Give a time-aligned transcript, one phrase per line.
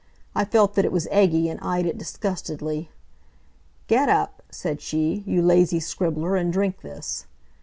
[0.33, 2.89] I felt that it was eggy and eyed it disgustedly.
[3.85, 7.27] "Get up," said she, "you lazy scribbler, and drink this."